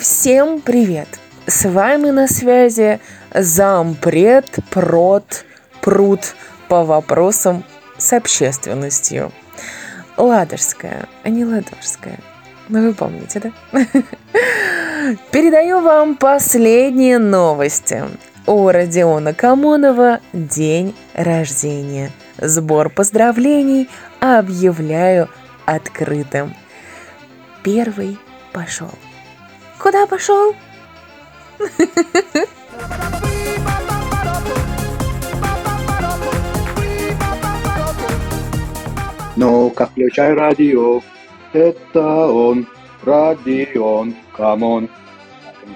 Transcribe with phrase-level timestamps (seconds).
[0.00, 1.08] Всем привет!
[1.46, 3.00] С вами на связи
[3.32, 5.46] зампред, прот,
[5.80, 6.34] пруд
[6.68, 7.64] по вопросам
[7.96, 9.32] с общественностью.
[10.18, 12.18] Ладожская, а не Ладожская.
[12.68, 13.52] Ну, вы помните, да?
[15.30, 18.04] Передаю вам последние новости.
[18.46, 22.10] У Родиона Камонова день рождения.
[22.38, 23.88] Сбор поздравлений
[24.20, 25.30] объявляю
[25.64, 26.54] открытым.
[27.62, 28.18] Первый
[28.52, 28.90] пошел.
[29.86, 30.52] Куда пошел?
[39.36, 41.02] Ну-ка, включай радио.
[41.52, 42.66] Это он,
[43.04, 44.88] Родион, come on.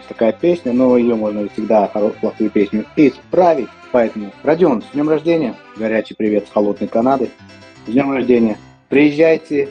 [0.08, 3.68] Такая песня, но ее можно всегда плохую песню исправить.
[3.92, 5.54] Поэтому, Родион, с днем рождения.
[5.76, 7.30] Горячий привет с холодной Канады.
[7.86, 8.58] С днем рождения.
[8.88, 9.68] Приезжайте,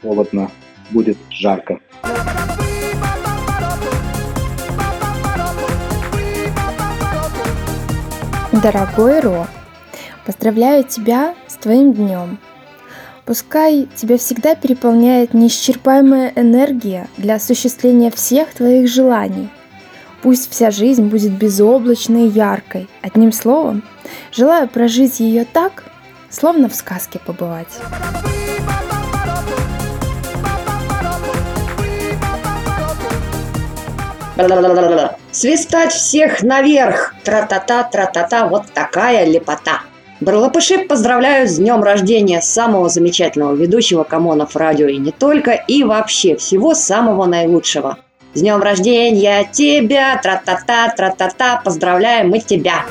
[0.00, 0.50] холодно,
[0.90, 1.80] будет жарко.
[8.64, 9.46] Дорогой Ро,
[10.24, 12.38] поздравляю тебя с твоим днем.
[13.26, 19.50] Пускай тебя всегда переполняет неисчерпаемая энергия для осуществления всех твоих желаний.
[20.22, 22.88] Пусть вся жизнь будет безоблачной и яркой.
[23.02, 23.82] Одним словом,
[24.32, 25.84] желаю прожить ее так,
[26.30, 27.68] словно в сказке побывать.
[35.34, 37.12] Свистать всех наверх!
[37.24, 39.80] Тра-та-та, тра-та-та, вот такая лепота!
[40.20, 46.36] Барлапыши поздравляю с днем рождения самого замечательного ведущего Камонов радио и не только, и вообще
[46.36, 47.98] всего самого наилучшего.
[48.34, 52.84] С днем рождения тебя, тра-та-та, тра-та-та, поздравляем мы тебя!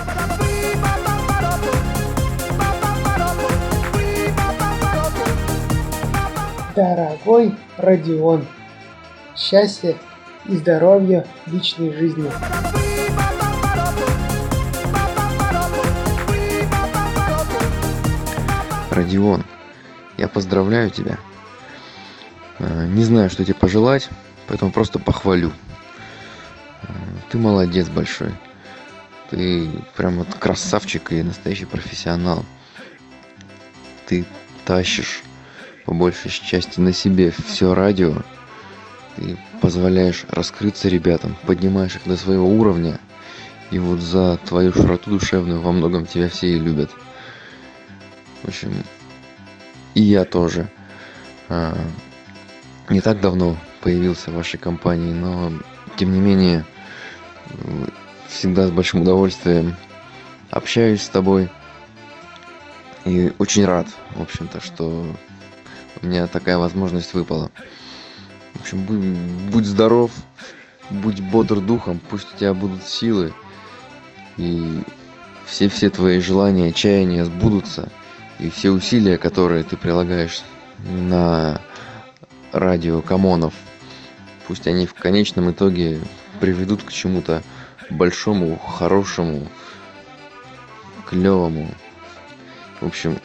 [6.76, 8.46] Дорогой Родион,
[9.38, 9.96] счастья
[10.46, 12.30] и здоровья личной жизни.
[18.92, 19.44] Родион,
[20.18, 21.18] я поздравляю тебя.
[22.60, 24.10] Э, не знаю, что тебе пожелать,
[24.48, 25.52] поэтому просто похвалю.
[26.84, 26.88] Э,
[27.30, 28.32] ты молодец большой.
[29.32, 32.46] Ты прям вот красавчик и настоящий профессионал.
[34.06, 34.26] Ты
[34.66, 35.24] тащишь
[35.86, 38.22] по большей части на себе все радио
[39.16, 43.00] ты позволяешь раскрыться ребятам поднимаешь их до своего уровня
[43.72, 46.92] и вот за твою широту душевную во многом тебя все и любят.
[48.42, 48.84] В общем
[49.94, 50.68] и я тоже.
[51.48, 51.78] А,
[52.90, 55.54] не так давно появился в вашей компании но
[55.96, 56.66] тем не менее
[58.28, 59.78] всегда с большим удовольствием
[60.52, 61.50] общаюсь с тобой.
[63.06, 65.08] И очень рад в общем-то что
[66.02, 67.50] у меня такая возможность выпала
[68.54, 70.12] в общем будь, будь здоров
[70.90, 73.34] будь бодр духом пусть у тебя будут силы.
[74.38, 74.82] И
[75.46, 77.90] все все твои желания чаяния сбудутся.
[78.40, 80.42] И все усилия которые ты прилагаешь
[80.80, 81.62] на
[82.52, 83.54] радио камонов
[84.48, 86.00] пусть они в конечном итоге
[86.40, 87.44] приведут к чему-то
[87.90, 89.48] большому хорошему
[91.06, 91.70] клевому.
[92.82, 93.18] В общем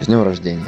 [0.00, 0.66] с днем рождения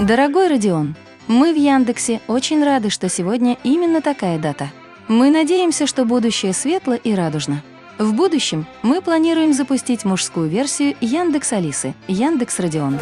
[0.00, 0.94] Дорогой Родион,
[1.26, 4.70] мы в Яндексе очень рады, что сегодня именно такая дата.
[5.08, 7.64] Мы надеемся, что будущее светло и радужно.
[7.98, 13.00] В будущем мы планируем запустить мужскую версию Яндекс Алисы, Яндекс Родион.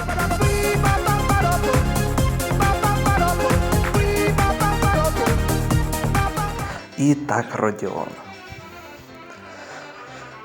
[6.96, 8.08] Итак, Родион,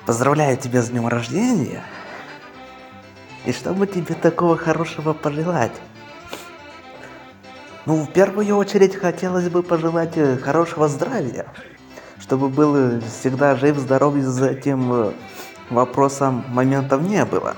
[0.05, 1.81] поздравляю тебя с днем рождения.
[3.45, 5.71] И что бы тебе такого хорошего пожелать?
[7.85, 11.47] Ну, в первую очередь хотелось бы пожелать э, хорошего здравия,
[12.19, 15.11] чтобы был э, всегда жив, здоров, и за этим э,
[15.71, 17.55] вопросом моментов не было.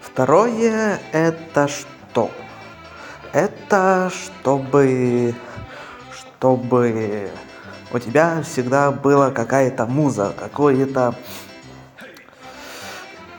[0.00, 2.30] Второе это что?
[3.32, 5.34] Это чтобы
[6.12, 7.30] чтобы
[7.92, 11.14] у тебя всегда была какая-то муза, какое-то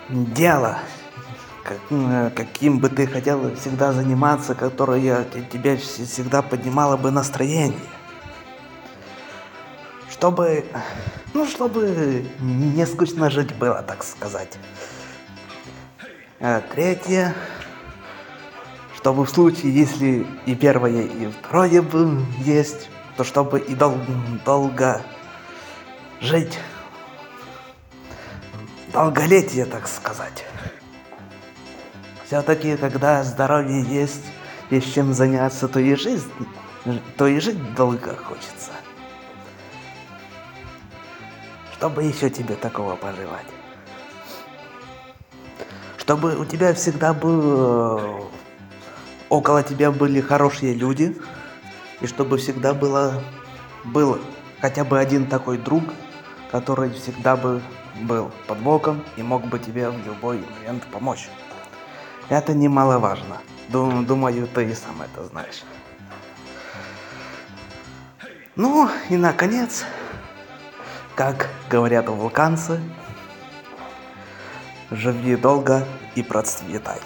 [0.09, 0.79] дело,
[2.35, 7.79] каким бы ты хотел всегда заниматься, которое тебе всегда поднимало бы настроение.
[10.09, 10.65] Чтобы,
[11.33, 14.57] ну, чтобы не скучно жить было, так сказать.
[16.39, 17.33] А третье,
[18.95, 23.97] чтобы в случае, если и первое, и второе бы есть, то чтобы и дол
[24.45, 25.01] долго
[26.19, 26.59] жить.
[28.91, 30.45] Долголетие, так сказать.
[32.33, 34.25] Все-таки, когда здоровье есть,
[34.71, 36.31] есть чем заняться, то и жизнь,
[37.15, 38.71] то и жить долго хочется.
[41.73, 43.45] Чтобы еще тебе такого пожелать?
[45.97, 48.31] Чтобы у тебя всегда был...
[49.29, 51.15] Около тебя были хорошие люди,
[52.01, 53.21] и чтобы всегда было,
[53.83, 54.19] был
[54.59, 55.83] хотя бы один такой друг,
[56.49, 57.61] который всегда бы
[58.01, 61.29] был под боком и мог бы тебе в любой момент помочь.
[62.29, 63.41] Это немаловажно.
[63.69, 65.63] Думаю, ты и сам это знаешь.
[68.55, 69.83] Ну и наконец,
[71.15, 72.79] как говорят вулканцы,
[74.91, 76.99] живи долго и процветай.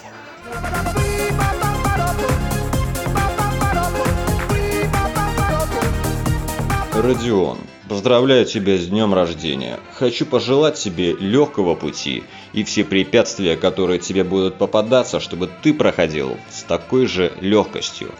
[6.94, 9.80] Родион, поздравляю тебя с днем рождения.
[9.94, 12.24] Хочу пожелать тебе легкого пути
[12.54, 18.12] и все препятствия, которые тебе будут попадаться, чтобы ты проходил с такой же легкостью.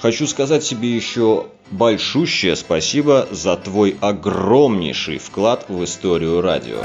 [0.00, 6.78] Хочу сказать тебе еще большущее спасибо за твой огромнейший вклад в историю радио.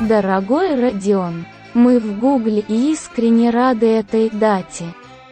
[0.00, 4.84] Дорогой Родион, мы в Гугле искренне рады этой дате.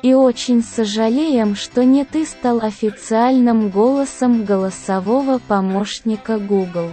[0.02, 6.92] И очень сожалеем, что не ты стал официальным голосом голосового помощника Google.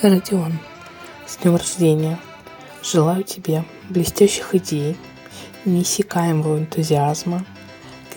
[0.00, 0.52] Родион,
[1.26, 2.18] с днем рождения!
[2.82, 4.96] Желаю тебе блестящих идей,
[5.66, 7.44] неиссякаемого энтузиазма,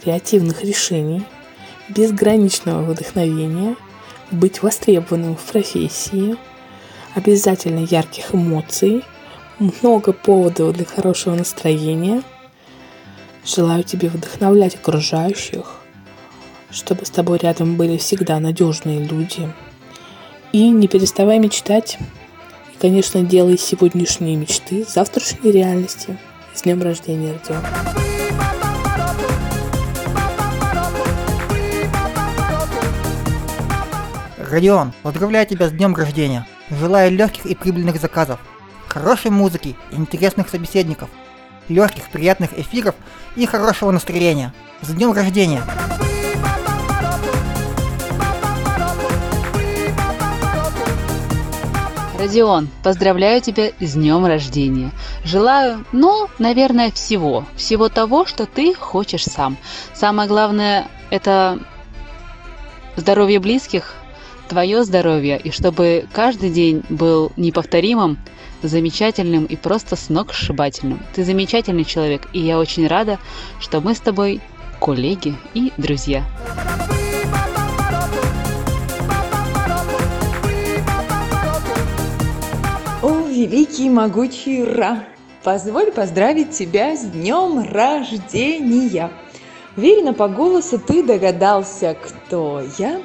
[0.02, 1.26] креативных решений,
[1.90, 3.76] безграничного вдохновения,
[4.32, 6.38] быть востребованным в профессии,
[7.18, 9.04] обязательно ярких эмоций,
[9.60, 12.22] много поводов для хорошего настроения.
[13.46, 15.82] Желаю тебе вдохновлять окружающих,
[16.70, 19.52] чтобы с тобой рядом были всегда надежные люди–
[20.52, 21.98] и не переставай мечтать.
[22.74, 26.18] И, конечно, делай сегодняшние мечты завтрашней реальностью.
[26.54, 27.62] С днем рождения, Артем.
[34.50, 36.48] Родион, поздравляю тебя с днем рождения.
[36.70, 38.40] Желаю легких и прибыльных заказов,
[38.90, 41.10] хорошей музыки интересных собеседников,
[41.70, 42.96] легких приятных эфиров
[43.38, 44.54] и хорошего настроения.
[44.82, 45.64] С днем рождения!
[52.20, 54.92] Родион, поздравляю тебя с днем рождения.
[55.24, 57.46] Желаю, ну, наверное, всего.
[57.56, 59.56] Всего того, что ты хочешь сам.
[59.94, 61.60] Самое главное– это
[62.98, 63.94] здоровье близких,
[64.48, 68.18] твое здоровье, и чтобы каждый день был неповторимым,
[68.64, 71.00] замечательным и просто сногсшибательным.
[71.14, 73.20] Ты замечательный человек, и я очень рада,
[73.60, 74.42] что мы с тобой
[74.80, 76.24] коллеги и друзья.
[83.38, 85.04] великий могучий Ра,
[85.44, 89.12] позволь поздравить тебя с днем рождения.
[89.76, 93.00] Уверена, по голосу ты догадался, кто я.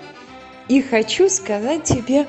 [0.73, 2.27] И хочу сказать тебе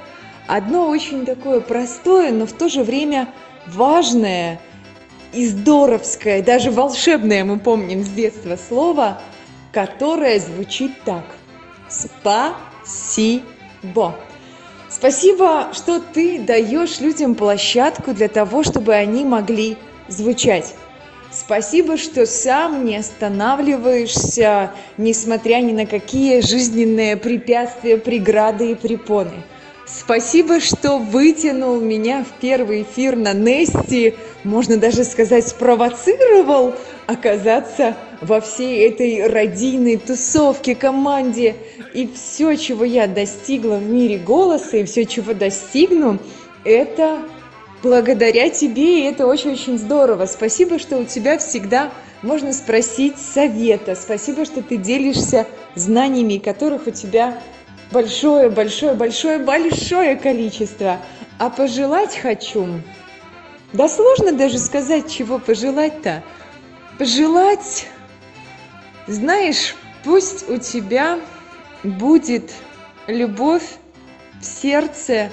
[0.48, 3.30] одно очень такое простое, но в то же время
[3.68, 4.60] важное
[5.32, 9.22] и здоровское, даже волшебное, мы помним с детства слово,
[9.72, 11.24] которое звучит так.
[11.88, 13.46] Спасибо.
[14.90, 19.78] Спасибо, что ты даешь людям площадку для того, чтобы они могли
[20.10, 20.76] звучать.
[21.46, 29.44] Спасибо, что сам не останавливаешься, несмотря ни на какие жизненные препятствия, преграды и препоны.
[29.86, 36.76] Спасибо, что вытянул меня в первый эфир на Нести, можно даже сказать, спровоцировал
[37.08, 41.58] оказаться во всей этой родийной тусовке, команде.
[41.94, 46.20] И все, чего я достигла в мире голоса, и все, чего достигну,
[46.64, 47.20] это
[47.84, 50.26] благодаря тебе, и это очень-очень здорово.
[50.26, 53.96] Спасибо, что у тебя всегда можно спросить совета.
[53.96, 57.40] Спасибо, что ты делишься знаниями, которых у тебя
[57.92, 61.00] большое, большое, большое, большое количество.
[61.38, 62.68] А пожелать хочу.
[63.74, 66.24] Да сложно даже сказать, чего пожелать-то.
[66.98, 67.88] Пожелать
[69.08, 69.76] знаешь,
[70.06, 71.20] пусть у тебя
[71.84, 72.54] будет
[73.08, 73.64] любовь
[74.40, 75.30] в сердце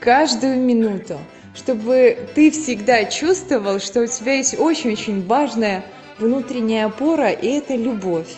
[0.00, 1.18] каждую минуту,
[1.54, 5.84] чтобы ты всегда чувствовал, что у тебя есть очень-очень важная
[6.18, 8.28] внутренняя опора, и это любовь.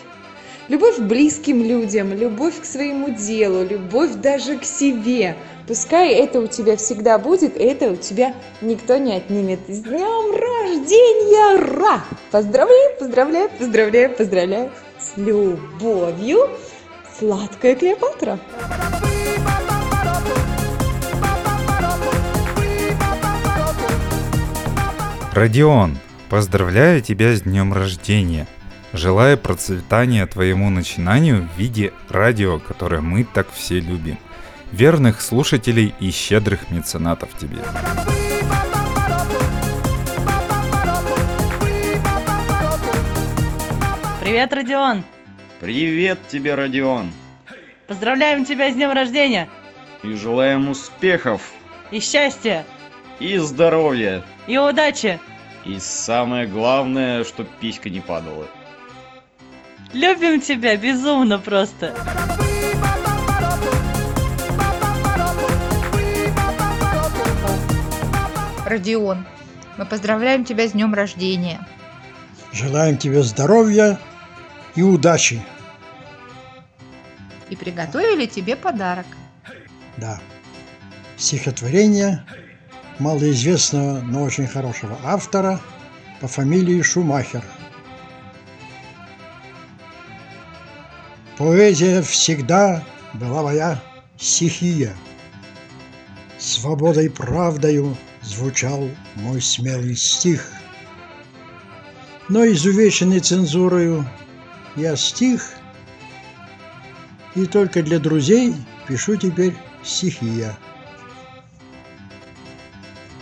[0.67, 5.35] Любовь к близким людям, любовь к своему делу, любовь даже к себе.
[5.65, 9.59] Пускай это у тебя всегда будет, и это у тебя никто не отнимет.
[9.67, 11.57] С днем рождения!
[11.57, 12.03] Ра!
[12.31, 16.49] Поздравляю, поздравляю, поздравляю, поздравляю С любовью,
[17.17, 18.39] сладкая Клеопатра.
[25.37, 28.47] Родион, поздравляю тебя с днем рождения.
[28.91, 34.17] Желаю процветания твоему начинанию в виде радио, которое мы так все любим.
[34.71, 37.59] Верных слушателей и щедрых меценатов тебе.
[44.21, 45.03] Привет, Родион!
[45.59, 47.11] Привет тебе, Родион!
[47.85, 49.47] Поздравляем тебя с днем рождения!
[50.01, 51.43] И желаем успехов!
[51.91, 52.65] И счастья!
[53.19, 54.23] И здоровья!
[54.45, 55.19] И удачи!
[55.65, 58.47] И самое главное, чтоб писька не падала.
[59.91, 61.95] Любим тебя безумно просто!
[68.65, 69.25] Родион,
[69.77, 71.65] мы поздравляем тебя с днем рождения.
[72.51, 73.97] Желаем тебе здоровья
[74.75, 75.41] и удачи.
[77.49, 79.05] И приготовили тебе подарок.
[79.95, 80.19] Да.
[81.17, 82.23] Стихотворение
[82.99, 85.59] малоизвестного, но очень хорошего автора
[86.19, 87.43] по фамилии Шумахер.
[91.37, 93.81] Поэзия всегда была моя
[94.17, 94.95] стихия.
[96.39, 100.51] Свободой правдою звучал мой смелый стих.
[102.29, 104.05] Но изувеченный цензурою
[104.75, 105.53] я стих,
[107.35, 108.55] и только для друзей
[108.87, 110.57] пишу теперь стихи я.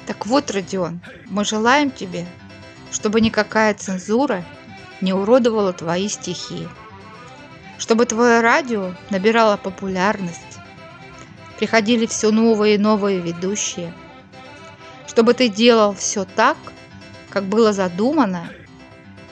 [0.06, 2.26] Так вот, Родион, мы желаем тебе,
[2.92, 4.44] чтобы никакая цензура
[5.02, 6.68] не уродовала твои стихи,
[7.78, 10.60] чтобы твое радио набирало популярность,
[11.58, 13.94] приходили все новые и новые ведущие,
[15.08, 16.58] чтобы ты делал все так,
[17.30, 18.50] как было задумано,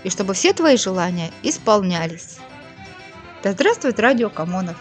[0.03, 2.37] и чтобы все твои желания исполнялись.
[3.43, 4.77] Да здравствует радио Камонов!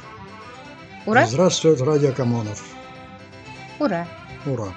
[1.06, 1.22] Ура!
[1.22, 2.64] Да здравствует радио Камонов!
[3.78, 4.06] Ура!
[4.46, 4.72] Ура!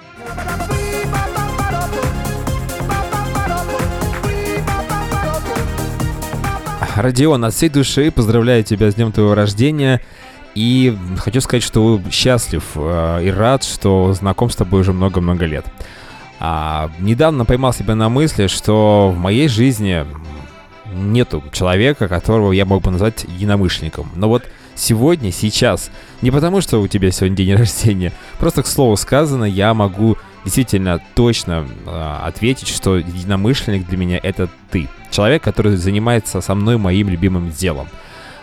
[6.96, 10.00] Родион, от всей души поздравляю тебя с днем твоего рождения.
[10.54, 15.66] И хочу сказать, что счастлив э, и рад, что знаком с тобой уже много-много лет.
[16.40, 20.06] А, недавно поймал себя на мысли, что в моей жизни
[20.94, 24.10] нету человека, которого я мог бы назвать единомышленником.
[24.14, 25.90] Но вот сегодня, сейчас,
[26.22, 31.00] не потому что у тебя сегодня день рождения, просто к слову сказано, я могу действительно
[31.16, 34.88] точно э, ответить, что единомышленник для меня это ты.
[35.10, 37.88] Человек, который занимается со мной моим любимым делом.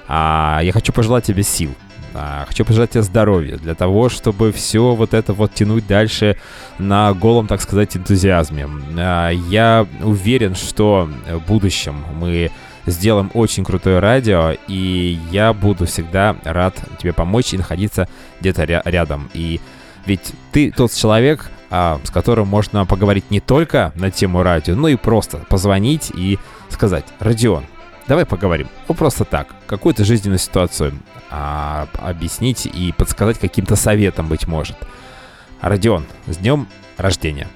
[0.10, 1.74] А, я хочу пожелать тебе сил.
[2.14, 6.36] А, хочу пожелать тебе здоровья для того, чтобы все вот это вот тянуть дальше
[6.78, 8.68] на голом, так сказать, энтузиазме.
[8.98, 12.52] А, я уверен, что в будущем мы
[12.86, 18.10] сделаем очень крутое радио, и я буду всегда рад тебе помочь и находиться
[18.42, 19.30] где-то ря- рядом.
[19.34, 19.62] И
[20.06, 24.90] ведь ты тот человек, а, с которым можно поговорить не только на тему радио, но
[24.90, 26.38] и просто позвонить и
[26.70, 27.66] сказать, Родион,
[28.08, 28.68] давай поговорим.
[28.88, 30.94] Ну, просто так, какую-то жизненную ситуацию
[31.32, 34.78] а, объяснить и подсказать каким-то советом, быть может.
[35.62, 37.48] Родион, с днем рождения!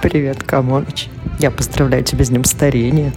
[0.00, 1.08] Привет, Камоныч.
[1.40, 3.12] Я поздравляю тебя с днем старения.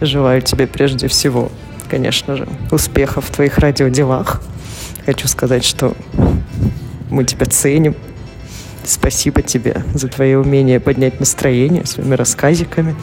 [0.00, 1.52] Желаю тебе прежде всего,
[1.88, 4.42] конечно же, успехов в твоих радиоделах.
[5.06, 5.94] Хочу сказать, что
[7.10, 7.96] мы тебя ценим.
[8.84, 12.94] Спасибо тебе за твое умение поднять настроение своими рассказиками,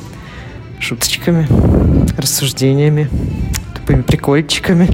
[0.79, 1.47] шуточками,
[2.17, 3.09] рассуждениями,
[3.75, 4.89] тупыми прикольчиками.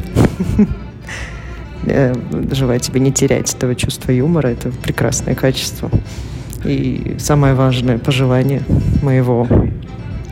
[1.86, 2.14] Я
[2.52, 4.50] желаю тебе не терять этого чувства юмора.
[4.50, 5.90] Это прекрасное качество.
[6.64, 8.62] И самое важное пожелание
[9.02, 9.48] моего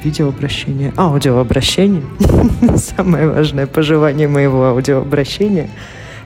[0.03, 2.03] видеообращения, аудиообращения,
[2.77, 5.69] самое важное пожелание моего аудиообращения–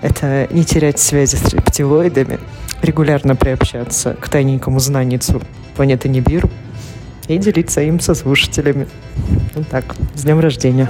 [0.04, 2.38] это не терять связи с рептилоидами,
[2.82, 5.42] регулярно приобщаться к тайненькому знаницу
[5.78, 6.50] планеты Нибиру
[7.30, 8.90] и делиться им со слушателями.
[9.56, 10.90] Вот так, с днем рождения!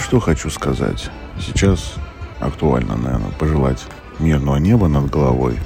[0.00, 1.08] Что хочу сказать.
[1.38, 1.94] Сейчас
[2.40, 3.78] актуально, наверное, пожелать
[4.18, 5.56] мирного неба над головой.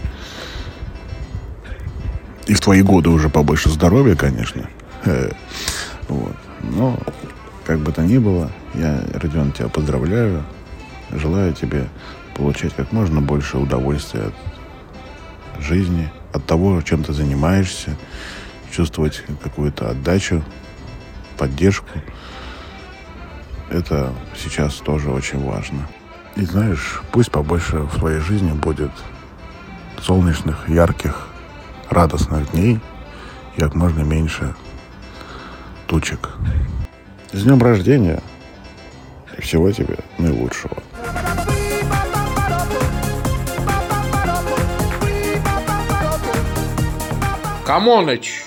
[2.47, 4.69] И в твои годы уже побольше здоровья, конечно.
[6.09, 6.37] Вот.
[6.61, 6.99] Но,
[7.65, 10.45] как бы то ни было, я, Родион, тебя поздравляю.
[11.11, 11.89] Желаю тебе
[12.37, 17.97] получать как можно больше удовольствия от жизни, от того, чем ты занимаешься,
[18.73, 20.43] чувствовать какую-то отдачу,
[21.39, 21.89] поддержку.
[23.71, 25.89] Это сейчас тоже очень важно.
[26.37, 28.91] И знаешь, пусть побольше в твоей жизни будет
[30.03, 31.29] солнечных, ярких,
[31.91, 32.81] радостных дней
[33.57, 34.55] и как можно меньше
[35.87, 36.31] тучек.
[37.33, 38.23] С днем рождения
[39.37, 40.83] и всего тебе наилучшего.
[47.65, 48.45] Камоныч,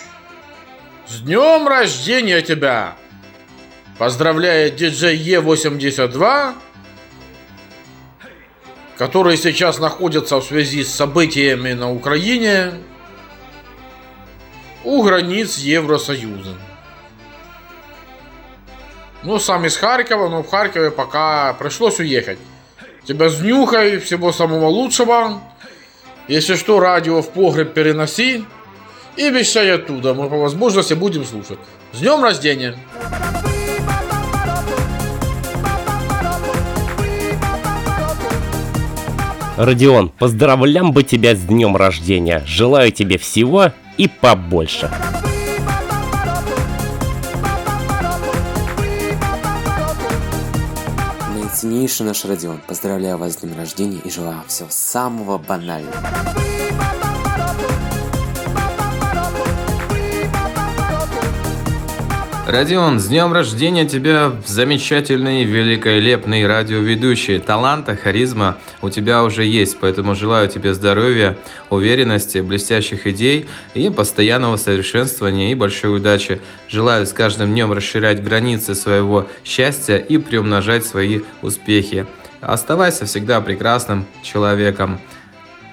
[1.07, 2.95] с днем рождения тебя!
[3.97, 6.53] Поздравляет диджей Е82,
[8.95, 12.73] который сейчас находится в связи с событиями на Украине
[14.87, 16.53] у границ Евросоюза.
[19.23, 22.39] Ну, сам из Харькова, но в Харькове пока пришлось уехать.
[23.03, 25.41] Тебя с днюхой, всего самого лучшего.
[26.29, 28.45] Если что, радио в погреб переноси.
[29.17, 31.59] И вещай оттуда, мы по возможности будем слушать.
[31.91, 32.79] С днем рождения!
[39.57, 42.41] Родион, поздравлям бы тебя с днем рождения.
[42.45, 44.89] Желаю тебе всего и побольше.
[51.33, 55.95] Наиценнейший наш Родион, поздравляю вас с днем рождения и желаю всего самого банального.
[62.47, 67.39] Родион, с днем рождения тебя, замечательный, великолепный радиоведущий.
[67.39, 71.37] Таланта, харизма у тебя уже есть, поэтому желаю тебе здоровья,
[71.69, 76.39] уверенности, блестящих идей и постоянного совершенствования и большой удачи.
[76.69, 82.07] Желаю с каждым днем расширять границы своего счастья и приумножать свои успехи.
[82.39, 85.01] Оставайся всегда прекрасным человеком.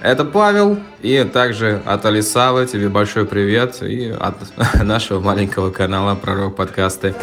[0.05, 4.37] Это Павел, и также от Алисавы тебе большой привет, и от
[4.85, 7.15] нашего маленького канала Пророк подкасты.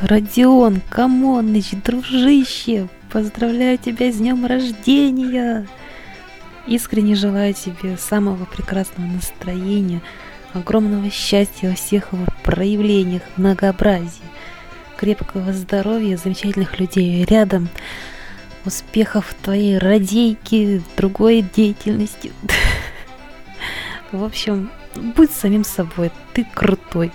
[0.00, 5.68] Родион, Камоныч, дружище, поздравляю тебя с днем рождения!
[6.66, 10.00] Искренне желаю тебе самого прекрасного настроения,
[10.54, 14.24] огромного счастья во всех его проявлениях, многообразии,
[14.98, 17.68] крепкого здоровья, замечательных людей рядом,
[18.64, 22.32] успехов твоей радейке, другой деятельности.
[24.12, 27.12] В общем, будь самим собой, ты крутой.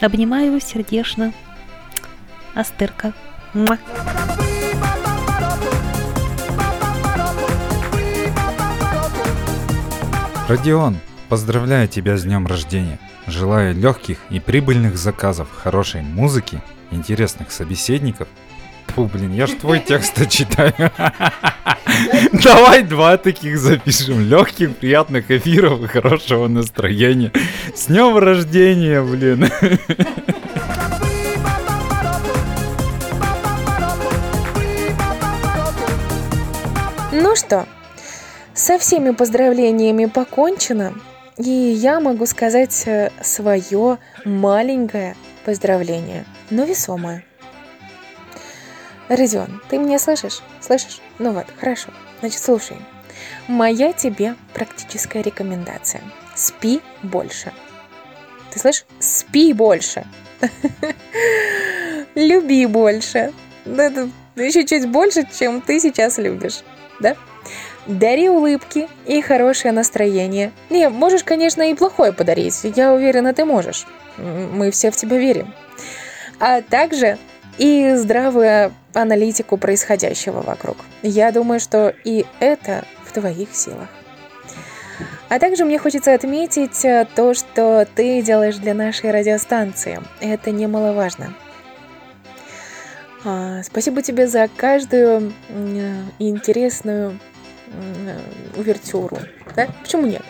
[0.00, 1.34] Обнимаю его сердечно.
[2.54, 3.12] Астерка.
[3.52, 3.78] Муа.
[10.48, 10.96] Родион,
[11.28, 12.98] поздравляю тебя с днем рождения.
[13.26, 16.60] Желаю легких и прибыльных заказов, хорошей музыки,
[16.92, 18.28] интересных собеседников.
[18.88, 20.74] Фу, блин, я ж твой текст читаю.
[22.44, 24.20] Давай два таких запишем.
[24.20, 27.32] Легких, приятных эфиров и хорошего настроения.
[27.74, 29.48] С днем рождения, блин.
[37.12, 37.66] Ну что,
[38.54, 40.94] со всеми поздравлениями покончено,
[41.36, 42.86] и я могу сказать
[43.22, 47.24] свое маленькое поздравление, но весомое.
[49.08, 50.40] Родион, ты меня слышишь?
[50.60, 51.00] Слышишь?
[51.18, 51.88] Ну вот, хорошо.
[52.20, 52.76] Значит, слушай.
[53.48, 56.02] Моя тебе практическая рекомендация.
[56.34, 57.52] Спи больше.
[58.52, 58.84] Ты слышишь?
[59.00, 60.06] Спи больше.
[62.14, 63.32] Люби больше.
[63.64, 66.60] Да, да, еще чуть больше, чем ты сейчас любишь.
[67.00, 67.16] Да?
[67.86, 70.52] Дари улыбки и хорошее настроение.
[70.70, 72.60] Не, можешь, конечно, и плохое подарить.
[72.76, 73.86] Я уверена, ты можешь.
[74.18, 75.52] Мы все в тебя верим.
[76.42, 77.18] А также
[77.56, 80.76] и здравую аналитику происходящего вокруг.
[81.04, 83.88] Я думаю, что и это в твоих силах.
[85.28, 90.00] А также мне хочется отметить э, то, что ты делаешь для нашей радиостанции.
[90.20, 91.32] Это немаловажно.
[93.24, 97.20] А, спасибо тебе за каждую э, интересную
[97.68, 98.18] э,
[98.56, 99.18] увертюру.
[99.54, 99.68] Да?
[99.80, 100.22] Почему нет?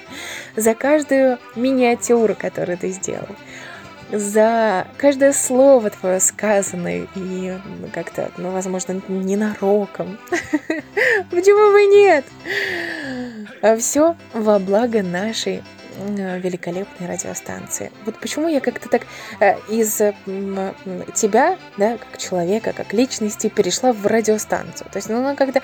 [0.56, 3.34] За каждую миниатюру, которую ты сделал
[4.12, 7.58] за каждое слово твое сказанное и
[7.92, 10.18] как-то, ну, возможно, ненароком.
[11.30, 12.24] Почему бы нет?
[13.62, 15.62] А все во благо нашей
[15.98, 17.92] великолепной радиостанции.
[18.06, 19.02] Вот почему я как-то так
[19.40, 19.96] э, из
[21.14, 24.88] тебя, да, как человека, как личности, перешла в радиостанцию.
[24.90, 25.60] То есть, ну, ну как-то,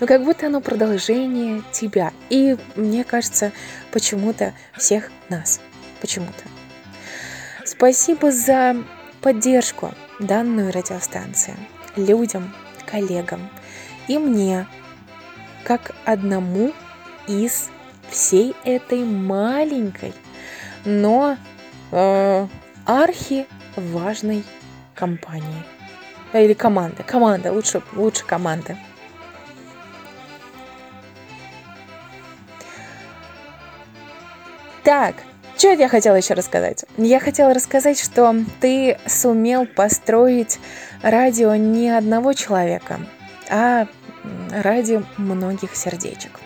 [0.00, 2.12] ну, как будто оно продолжение тебя.
[2.28, 3.52] И мне кажется,
[3.90, 5.60] почему-то всех нас.
[6.00, 6.59] Почему-то.
[7.70, 8.74] Спасибо за
[9.22, 11.54] поддержку данную радиостанции,
[11.94, 12.52] людям,
[12.84, 13.48] коллегам
[14.08, 14.66] и мне,
[15.62, 16.72] как одному
[17.28, 17.70] из
[18.08, 20.12] всей этой маленькой,
[20.84, 21.36] но
[21.92, 22.46] э,
[22.86, 24.42] архи важной
[24.96, 25.62] компании.
[26.32, 27.04] Или команды.
[27.04, 28.76] Команда, лучше, лучше команды.
[34.82, 35.14] Так,
[35.60, 36.86] что я хотела еще рассказать?
[36.96, 40.58] Я хотела рассказать, что ты сумел построить
[41.02, 42.98] радио не одного человека,
[43.50, 43.86] а
[44.50, 46.40] ради многих сердечек.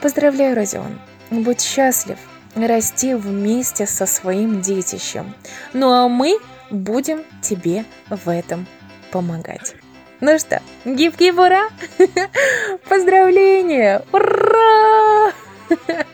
[0.00, 0.98] Поздравляю, Родион.
[1.30, 2.16] Будь счастлив,
[2.54, 5.34] расти вместе со своим детищем.
[5.74, 6.38] Ну а мы
[6.70, 8.66] будем тебе в этом
[9.10, 9.74] помогать.
[10.22, 11.68] Ну что, гиб-гиб, ура!
[12.88, 14.02] Поздравления!
[14.12, 15.32] Ура!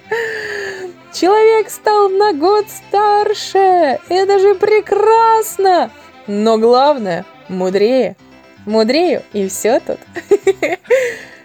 [1.20, 3.98] Человек стал на год старше!
[4.09, 5.90] Это же прекрасно!
[6.26, 8.16] Но главное, мудрее.
[8.64, 9.98] Мудрею, и все тут.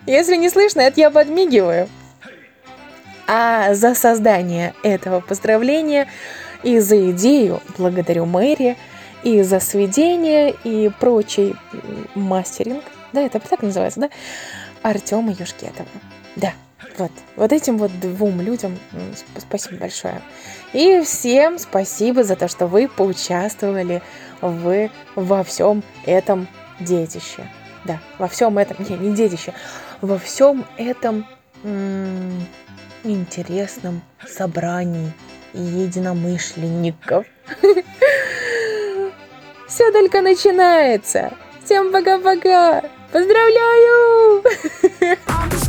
[0.05, 1.89] Если не слышно, это я подмигиваю.
[3.27, 6.07] А за создание этого поздравления
[6.63, 8.77] и за идею благодарю Мэри,
[9.23, 11.53] и за сведение, и прочий
[12.13, 14.09] мастеринг, да, это так называется, да,
[14.83, 15.89] Артема Юшкетова.
[16.37, 16.53] Да,
[16.97, 18.77] вот, вот этим вот двум людям
[19.37, 20.21] спасибо большое.
[20.73, 24.01] И всем спасибо за то, что вы поучаствовали
[24.41, 26.47] в, во всем этом
[26.79, 27.47] детище.
[27.85, 29.53] Да, во всем этом, не, не детище,
[30.01, 31.25] во всем этом
[31.63, 32.45] м-
[33.03, 35.13] интересном собрании
[35.53, 37.25] единомышленников.
[39.67, 41.33] Все только начинается.
[41.63, 42.83] Всем пока-пока.
[43.11, 44.43] Поздравляю!